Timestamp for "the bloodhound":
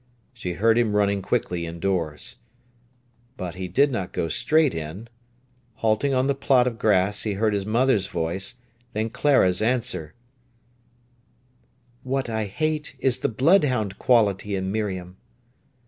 13.19-13.99